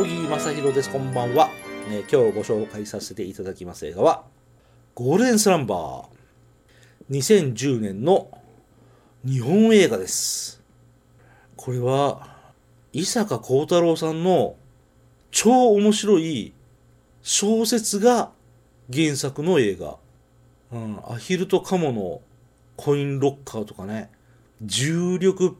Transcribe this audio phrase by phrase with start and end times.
[0.00, 0.88] 小木正弘です。
[0.88, 1.48] こんばんは、
[1.90, 1.98] ね。
[2.10, 4.24] 今日ご紹介させていただきます映画は、
[4.94, 6.04] ゴールデンスランバー。
[7.10, 8.30] 2010年の
[9.26, 10.62] 日本映画です。
[11.54, 12.34] これは、
[12.94, 14.56] 伊坂幸太郎さんの
[15.32, 16.54] 超面白い
[17.20, 18.30] 小説が
[18.90, 19.98] 原作の映画。
[20.72, 22.22] うん、アヒルとカモの
[22.76, 24.10] コインロッカーとかね、
[24.62, 25.58] 重力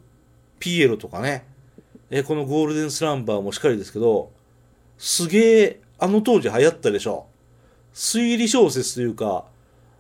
[0.59, 1.45] ピエロとかね、
[2.11, 4.33] えこのゴールデンスランバーもしっかりですけど、
[4.99, 7.27] すげえ、あの当時流行ったでしょ。
[7.95, 9.45] 推理小説というか、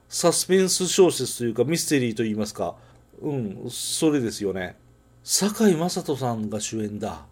[0.09, 2.75] サスペンス小説というか、ミステリーと言いますか、
[3.23, 4.77] うん、それですよね。
[5.23, 7.27] 堺雅人さんが主演だ。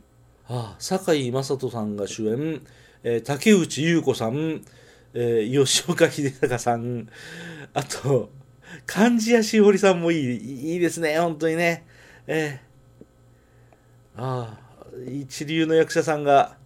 [0.49, 2.63] ああ、堺雅人さんが主演、
[3.03, 4.63] えー、竹内優子さん、
[5.15, 7.09] えー、吉岡秀隆さん、
[7.75, 8.31] あと、
[8.87, 11.85] 漢字屋しおりさんもいい、いいですね、本当にね。
[12.27, 14.68] えー、ああ、
[15.07, 16.57] 一流の役者さんが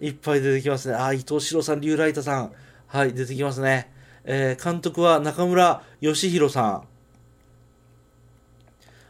[0.00, 0.94] いっぱい出てきますね。
[0.94, 2.52] あ、伊藤四郎さん、竜ライタさん。
[2.86, 3.92] はい、出てきますね。
[4.24, 6.88] えー、監督は中村義弘さん。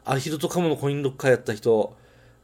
[0.07, 1.97] あヒルとカモのコインロッカーやった人。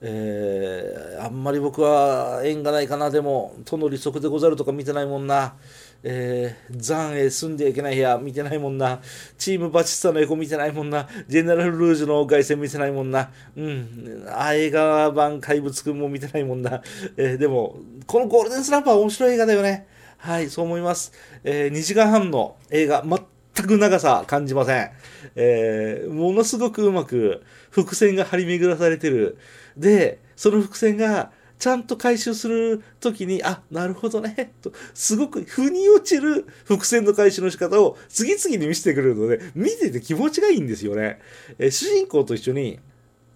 [0.03, 3.11] えー、あんまり僕は縁がないかな。
[3.11, 5.55] でも、との利息でござるとか見てないもんな。
[6.03, 9.01] えー、残へ住んでいけない部屋見てないもんな。
[9.37, 11.07] チームバチスタのエコ見てないもんな。
[11.29, 13.31] ジェネラルルージュの凱旋見てないもんな。
[13.57, 14.27] うん。
[14.35, 16.83] あ、映画版怪物くんも見てないもんな。
[17.19, 17.77] えー、でも、
[18.07, 19.87] このゴールデンスラッパー面白い映画だよね。
[20.17, 21.13] はい、そう思います。
[21.45, 23.19] えー、2時間半の映画、全
[23.55, 24.91] 全く長さ感じません。
[25.35, 29.39] えー、ものすごくうまく伏線が張り巡らされてる。
[29.77, 41.19] で、その伏線がちゃんと回収するときに、あ、なるほどね、と、すごく腑に落ちる伏線の回収の仕方を次々に見せてくれるので、見てて気持ちがいいんですよね。
[41.59, 42.81] えー、主人公と一緒に、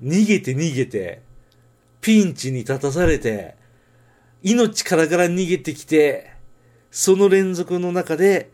[0.02, 1.20] 逃げて逃げて、
[2.00, 3.56] ピンチに立たされて、
[4.42, 6.32] 命からから逃げてきて、
[6.90, 8.53] その連続の中で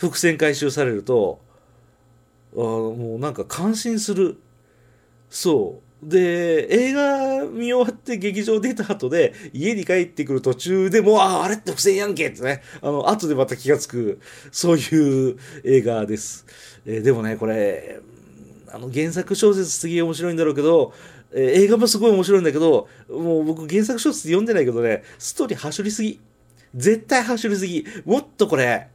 [0.00, 1.40] 伏線回収されると、
[2.54, 4.38] あもうなんか感心する。
[5.28, 6.08] そう。
[6.08, 14.18] で、映画見終わって劇場出た後で、家に帰ってくる途中でもう、あ、あれって不正やんけってね、あの、後でまた気がつく、
[14.50, 16.46] そういう映画です。
[16.86, 18.00] えー、でもね、これ、
[18.72, 20.94] あの、原作小説すげえ面白いんだろうけど、
[21.32, 26.18] えー、映画もすごい面白いんだけど、もう僕原作小説読んでないけどね、ストーリー走りすぎ。
[26.74, 27.84] 絶対走りすぎ。
[28.06, 28.88] もっとこれ、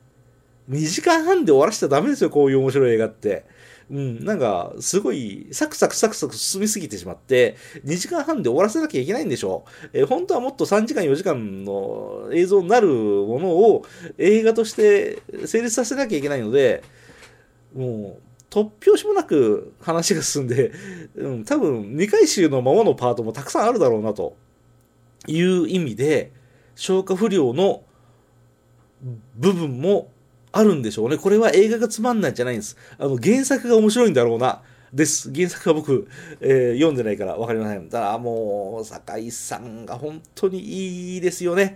[0.69, 3.45] 2時間半で終わらせちゃダメですよ、こういう面白い映画って。
[3.91, 7.55] うん、なんか、すごい、サクサクサクサク進みすぎてしまって、
[7.85, 13.85] 2時間半で終わらせなきゃいけないんでしょえー、本当はもっと3時間4時間の映像になるものを
[14.17, 16.83] 映画として成立させなきゃいけないので、
[17.75, 20.71] もう、突拍子もなく話が進んで、
[21.15, 24.35] うん、多分2回集のままのパートもたくさんあるだろうなと
[25.27, 26.31] いう意味で、
[26.75, 27.83] 消化不良の
[29.35, 30.09] 部分も
[30.57, 31.17] あるんでしょうね。
[31.17, 32.77] これは映画がつまんないんじゃないんです。
[32.97, 34.61] あの、原作が面白いんだろうな。
[34.93, 35.33] です。
[35.33, 36.07] 原作は僕、
[36.39, 37.89] えー、読んでないから分かりません。
[37.89, 41.75] ただ、もう、酒井さんが本当にいいですよね。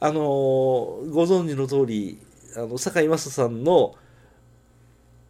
[0.00, 2.18] あのー、ご存知の通り、
[2.56, 3.94] あの、酒井正さんの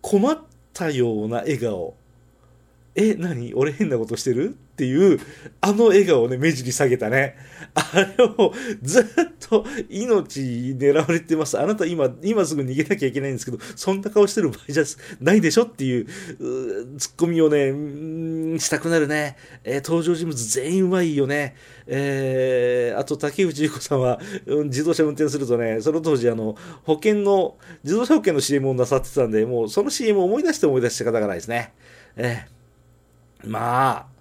[0.00, 0.38] 困っ
[0.72, 1.96] たような笑顔。
[2.94, 3.54] え、何？
[3.54, 4.56] 俺変なことしてる？
[4.74, 5.20] っていう、
[5.60, 7.36] あの笑顔をね、目尻下げたね。
[7.74, 8.52] あれを
[8.82, 9.04] ずっ
[9.48, 11.58] と命狙われてます。
[11.58, 14.82] あなた今、今すぐ逃げなきゃいけないんですけど、そんな顔してる場合じゃ
[15.20, 19.36] ないでしょっていう、うツッコミをね、したくなるね。
[19.62, 21.54] えー、登場人物全員うまいよね。
[21.86, 31.72] えー、あと竹内優子さんは、うん、自動車運転するとね、その当時あの、保険の、自動車保険の CM をなさってたんで、もうその CM を思い出して思い出して方がないですね。
[32.16, 34.13] えー、まあ、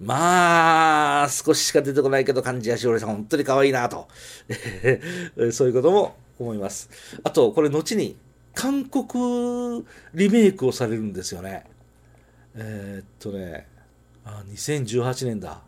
[0.00, 4.08] まあ、少ししか出てこないけど、漢字やしおりさん、本当に可愛いなと。
[5.52, 6.90] そういうことも思います。
[7.22, 8.16] あと、これ、後に、
[8.54, 9.84] 韓国
[10.14, 11.64] リメイクをされるんですよね。
[12.54, 13.66] えー、っとね、
[14.24, 15.62] あ、2018年だ。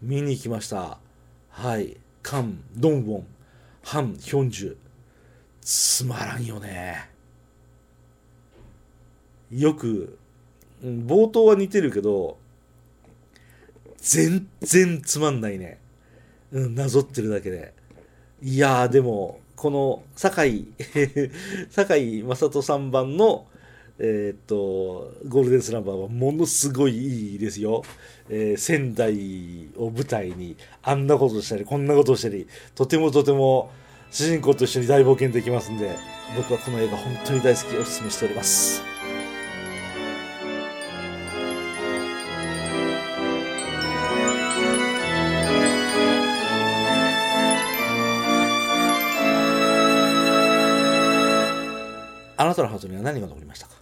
[0.00, 0.98] 見に行きました。
[1.48, 1.96] はい。
[2.22, 3.26] カン、ドンウォン、
[3.82, 4.76] ハン、ヒョンジュ。
[5.60, 7.08] つまらんよね。
[9.50, 10.18] よく、
[10.82, 12.38] 冒頭は似てるけど、
[14.02, 15.78] 全然つまんないね。
[16.50, 17.72] うん、なぞってるだけで。
[18.42, 20.72] いやー、でも、この、酒井、
[21.70, 23.46] 酒井正人さん版の、
[24.00, 27.84] えー、っと、ゴールデンスランバーはものすごいいいですよ。
[28.28, 33.70] えー、仙台を舞台に、あんなことしたり、こんなことしたり、とてもとても
[34.10, 35.96] 主人公と一緒に大冒険できますんで、
[36.36, 38.91] 僕はこの映画本当に大好き、お勧めしております。
[52.42, 53.81] あなたのハートには何が残りましたか？